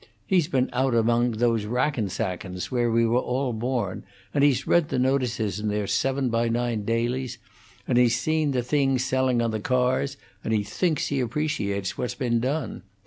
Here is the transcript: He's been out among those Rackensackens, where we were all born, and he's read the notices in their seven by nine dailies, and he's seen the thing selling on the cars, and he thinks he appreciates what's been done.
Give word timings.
He's 0.25 0.47
been 0.47 0.67
out 0.73 0.95
among 0.95 1.33
those 1.33 1.65
Rackensackens, 1.67 2.71
where 2.71 2.89
we 2.89 3.05
were 3.05 3.19
all 3.19 3.53
born, 3.53 4.03
and 4.33 4.43
he's 4.43 4.65
read 4.65 4.89
the 4.89 4.97
notices 4.97 5.59
in 5.59 5.67
their 5.67 5.85
seven 5.85 6.29
by 6.29 6.49
nine 6.49 6.85
dailies, 6.85 7.37
and 7.87 7.99
he's 7.99 8.19
seen 8.19 8.49
the 8.49 8.63
thing 8.63 8.97
selling 8.97 9.43
on 9.43 9.51
the 9.51 9.59
cars, 9.59 10.17
and 10.43 10.55
he 10.55 10.63
thinks 10.63 11.09
he 11.09 11.19
appreciates 11.19 11.99
what's 11.99 12.15
been 12.15 12.39
done. 12.39 12.81